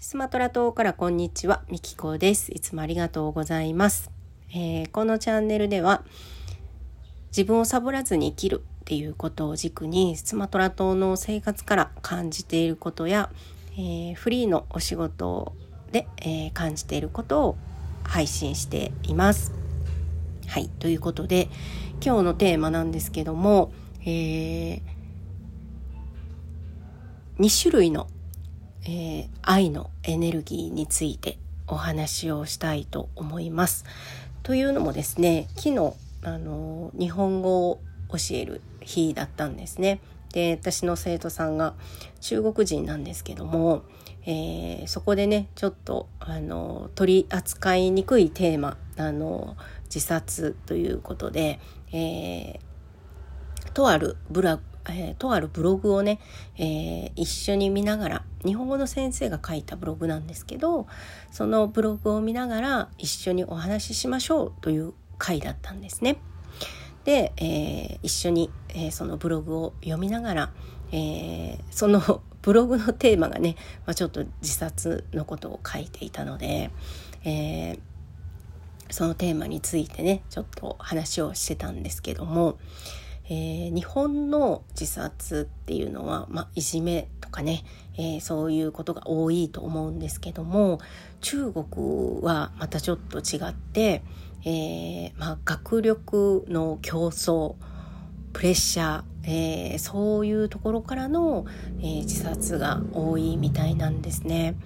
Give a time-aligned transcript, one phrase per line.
[0.00, 2.52] スマトラ島からこんにちは、みきこです。
[2.52, 4.12] いつもありがとうございます。
[4.50, 6.04] えー、このチャンネルでは
[7.36, 13.28] 自分をサボらずに生きるっていうことを軸にスマトラ島の生活から感じていることや、
[13.72, 15.52] えー、フリーのお仕事
[15.90, 17.56] で、えー、感じていることを
[18.04, 19.52] 配信しています。
[20.46, 21.48] はい、ということで
[22.00, 23.72] 今日のテーマなんですけども、
[24.02, 24.80] えー、
[27.40, 28.06] 2種類の
[28.84, 33.84] えー、愛のエネルギーについてお話をしたいと思います。
[34.42, 37.80] というのもですね昨日あの日本語を
[38.10, 40.00] 教える日だったんですね。
[40.32, 41.74] で私の生徒さんが
[42.20, 43.82] 中国人なんですけども、
[44.26, 51.60] えー、そこでねちょっとあの取り扱いにくいテーマあの自殺ということで、
[51.92, 54.60] えー、とあるブラ
[54.90, 56.20] えー、とあるブログをね、
[56.56, 60.86] えー、一緒に見ながら日本語の先生が書いたブログなんですけど
[61.30, 66.18] そのブログを見ながら一緒にお話ししましょうという回だったんですね。
[67.04, 70.52] で、えー、一緒に、えそのブログを読みながら、
[70.92, 76.70] えそのブログのテーマがね、まあ、ちょっと自殺のことを書いていたので、
[77.24, 77.78] え
[78.90, 82.58] そのテーマについてねちょっと話をしてたんですけども、
[83.30, 87.62] えー、日本の自殺っていうのは、まあ、いじめとかね、
[87.98, 90.80] えー、そういうことが多いと思うんですけども
[91.20, 94.02] 中国はまたちょっと違って、
[94.44, 97.54] えー、まあ、学力の競争
[98.32, 101.44] プレッシャー、えー、そういうところからの、
[101.80, 104.56] えー、自殺が多いみたいなんですね。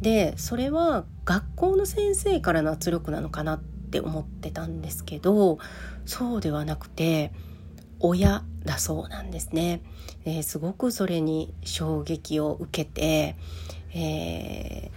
[0.00, 5.58] でそれは学校の先生からの圧力なのかなって思ってたんですけど
[6.04, 7.32] そうではなくて
[8.06, 9.80] 親だそうなんですね、
[10.26, 13.34] えー、すごくそれに衝撃を受けて、
[13.94, 14.90] え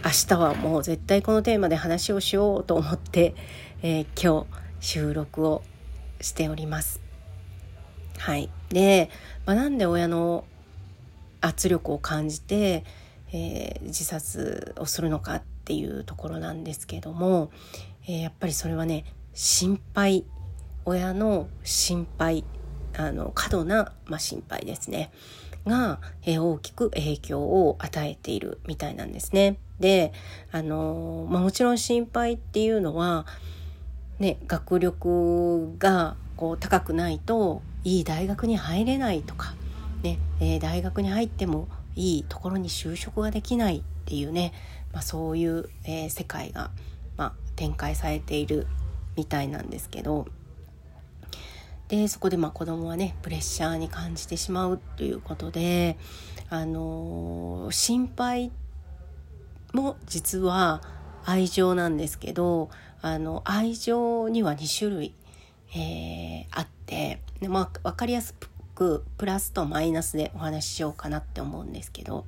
[0.00, 3.34] ー、明日はもう絶対このテーマで話をしようと思って、
[3.82, 4.46] えー、今日
[4.78, 5.64] 収録を
[6.20, 7.00] しております。
[8.18, 9.10] はい、で、
[9.44, 10.44] まあ、なんで親の
[11.40, 12.84] 圧力を感じて、
[13.32, 17.50] えー、自殺をするのかっていうところなんですけども、
[18.06, 19.04] え、やっぱりそれはね
[19.34, 20.24] 心配
[20.84, 22.44] 親の心配
[22.96, 25.12] あの過度な、まあ、心配ですね
[25.66, 29.58] が、えー、大きく影響を与えているみたいなんですね。
[29.78, 30.12] で
[30.52, 33.24] あのまあ、もちろん心配っていうのは、
[34.18, 39.54] ね、学力がこう高くないといい大学に入れないとか、
[40.02, 44.52] ねえー、大学に入ってもいいところに就職ができないっていうね、
[44.92, 46.70] まあ、そういう、え、世界が、
[47.16, 48.66] まあ、展開されている
[49.16, 50.26] みたいなんですけど。
[51.90, 55.98] でそこでまあ子供はねプレッシャーに感じてしまうということで、
[56.48, 58.52] あのー、心配
[59.72, 60.82] も実は
[61.24, 62.70] 愛情なんですけど
[63.02, 65.14] あの愛情には2種類、
[65.74, 68.36] えー、あってで、まあ、分かりやす
[68.76, 72.24] くプラスとマイナスでお話ししようかなって思うんですけど、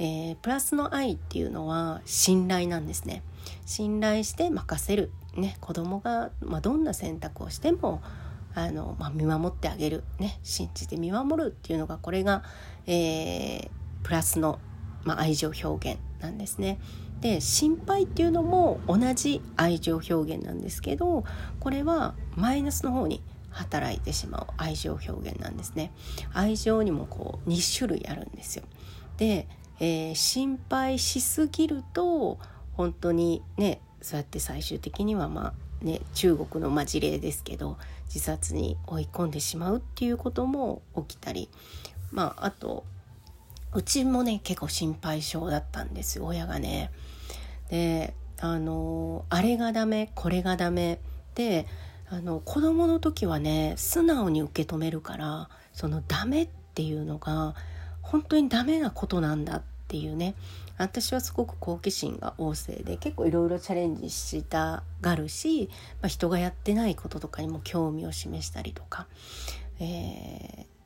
[0.00, 3.22] えー、プラスの愛っていうのは信頼なんですね。
[3.66, 8.02] 信頼して任せる、ね、子供が、まあ、どんな選択をしても
[8.54, 12.42] あの、まあ、見守ってあげる、ね、信じて見守るっていうのがこれが、
[12.86, 13.68] えー、
[14.02, 14.58] プラスの、
[15.04, 16.78] まあ、愛情表現なんですね。
[17.20, 21.24] で心配っていうのも同じ愛情表現なんですけど
[21.58, 25.92] これはマイナスの方に働いてしまう愛情表現なんですね。
[26.32, 28.64] 愛情にもこう2種類あるんですよ。
[29.16, 29.48] で、
[29.80, 32.38] えー、心配しすぎると
[32.74, 41.48] 本当にねそうやって最終的にはまあね、中国のま事例ですけど自殺に追い込んでしまうっていうことも起きたり
[42.10, 42.84] まああと
[43.72, 46.90] うちもね結構心配性だったんです親がね。
[47.68, 50.98] であのあれがダメこれがダメ
[51.34, 51.66] で
[52.08, 57.54] あの子供の時はね素直に受け止めるからそのダメっていうのが
[58.02, 60.34] 本当にダメなことなんだっていうね。
[60.78, 65.68] 私はすごく好奇心が旺盛で結構いろいろチャレンジしたがるし、
[66.00, 69.06] まあ、人がやってないこととかにも興味を示したりとか、
[69.80, 70.80] えー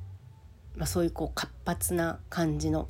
[0.76, 2.88] まあ、そういうこう活発な感じの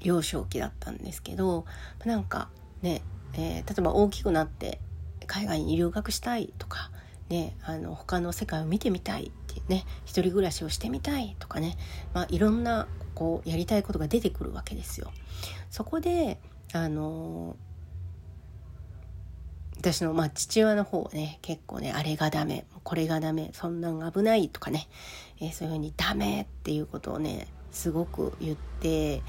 [0.00, 1.64] 幼少期だったんですけど
[2.04, 2.48] なんか
[2.82, 3.02] ね、
[3.34, 4.80] えー、例えば大きくなって
[5.26, 6.92] 海外に留学したいとか、
[7.28, 11.76] ね、あの他の世界を見てみたいってね一人暮らしをしてみたいとかね、
[12.14, 12.86] まあ、いろんな
[13.18, 15.10] こうやりたいことが出てくるわけですよ。
[15.70, 16.38] そこで
[16.72, 17.56] あの
[19.78, 24.88] 私の、まあ、父親の方はね結構ねあれがダメこれがダメそんなん危ないとかね、
[25.40, 29.22] えー、そういうふうにダメっていうことをねすごく言って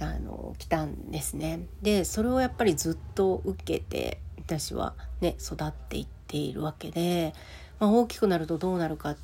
[0.00, 1.66] あの来たんですね。
[1.82, 7.34] でそれをやっぱりずっと受けて私はね育っていっているわけで、
[7.78, 9.16] まあ、大きくなるとどうなるかっ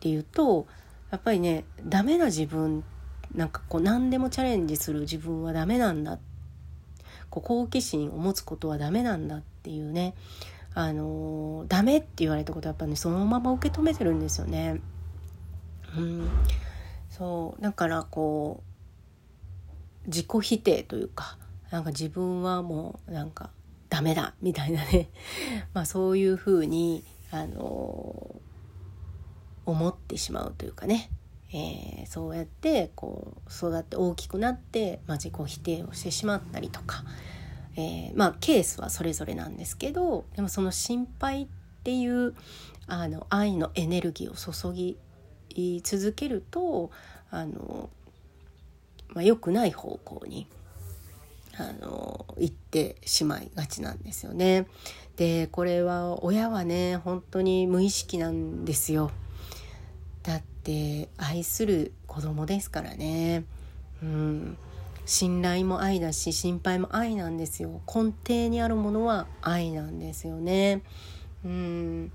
[0.00, 0.66] ていうと
[1.12, 2.82] やっぱりねダメな自分
[3.34, 6.18] なんかこう何でもチャレンジする自分はダメなんだ。
[7.30, 10.14] こう好奇心を持つことはダメなんだっていうね。
[10.74, 14.80] あのダメって言われたことはやっぱねそのまま受け止めてるんですよね。
[15.96, 16.28] うん、
[17.10, 17.62] そう。
[17.62, 18.62] だからこ
[20.04, 21.38] う自己否定というか
[21.70, 23.50] なんか自分はもうなんか
[23.88, 25.08] ダメだみたいなね。
[25.74, 28.40] まあそういうふうにあの
[29.64, 31.10] 思ってしまうというかね、
[31.54, 37.04] えー、そうやってこう育って大きくなって、まあ、自己否定をしてしまったりとか、
[37.76, 41.46] えー、まあケースはそれぞれなんですけどでもその心配っ
[41.84, 42.34] ていう
[42.86, 44.98] あの愛のエネルギーを注ぎ
[45.82, 46.90] 続けると
[47.30, 47.90] あの、
[49.08, 50.46] まあ、良くない方向に
[51.58, 54.66] あの行ってしまいがちなんですよね。
[55.16, 59.10] でこれは親はね本当に無意識なんですよ。
[60.62, 63.44] って愛する子供ですからね。
[64.00, 64.56] うん、
[65.04, 67.80] 信頼も愛だし心配も愛なんですよ。
[67.86, 70.82] 根底にあるものは愛なんですよね。
[71.44, 72.12] うん。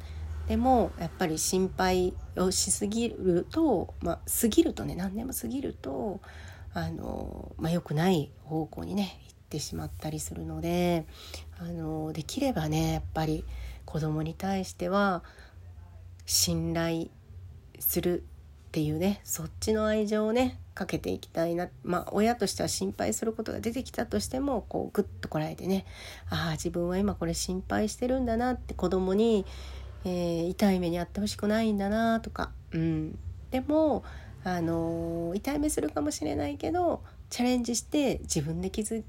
[0.47, 6.21] でもやっぱり心配をしすぎるとまあ過ぎるとね何でも過ぎると
[6.73, 11.05] あの、まあ、良くない方向にね行ってしまったりするので
[11.59, 13.43] あのできればねやっぱり
[13.83, 15.21] 子供に対しては
[16.25, 17.07] 信頼
[17.79, 18.23] する
[18.67, 25.85] っていうねそっちの愛情をねかけていきたいなまあ親としては心配することが出てきたとしてもこうグッとこらえてね
[26.29, 29.45] ああ自分は今これ心配してるんだなって子供に
[30.05, 33.19] えー、痛い目に遭ってほしくないんだなとか、うん、
[33.51, 34.03] でも、
[34.43, 39.03] あのー、痛い目するかもしれないけどチャレンジして自分で気づ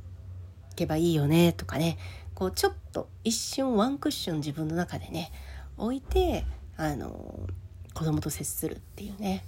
[0.75, 1.99] けばいいよねとかね。
[2.35, 5.33] こうちょっと一瞬ワンクッション自分の中でね
[5.77, 6.45] 置いて、
[6.77, 7.53] あのー、
[7.99, 9.45] 子供と接するっていうね。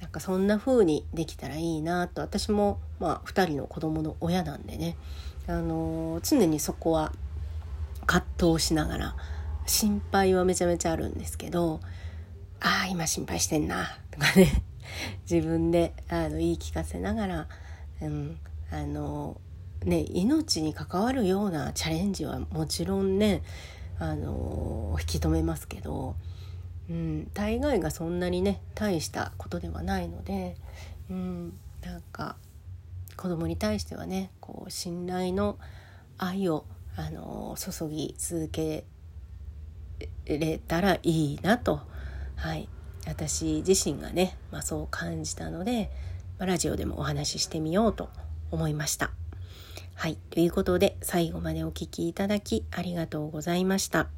[0.00, 2.20] なんかそんな風にできたらいいなと。
[2.20, 4.98] 私も、まあ、2人の子供の親なんでね、
[5.46, 7.12] あの常にそこは
[8.04, 9.16] 葛藤しながら
[9.64, 11.80] 心配はめちゃめちゃあるんですけど
[12.60, 14.62] ああ今心配してんなとかね。
[15.28, 17.48] 自分であの言い聞かせながら、
[18.02, 18.38] うん、
[18.70, 19.40] あの
[19.84, 23.42] ね命に関わるようなチャレンジはもちろんね
[23.98, 26.14] あの引き止めますけど、
[26.88, 30.56] うん、大概がそんなにね大したことではないので、
[31.10, 32.36] うん、なんか
[33.16, 35.58] 子供に対してはねこう信頼の
[36.18, 36.64] 愛を
[36.96, 38.84] あの注ぎ続け
[40.24, 41.80] れたらいいなと、
[42.36, 42.68] はい、
[43.06, 45.90] 私自身がね、まあ、そう感じたので、
[46.38, 48.08] まあ、ラジオでもお話ししてみようと
[48.50, 49.10] 思いました。
[49.94, 50.18] はい。
[50.30, 54.15] ということで、最後までお聴きいただきありがとうございました。